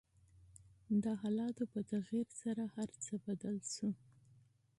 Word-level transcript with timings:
د 1.03 1.05
حالاتو 1.21 1.63
په 1.73 1.79
تغير 1.91 2.27
سره 2.41 2.63
هر 2.75 2.89
څه 3.03 3.13
بدل 3.25 3.55
شول. 3.73 3.95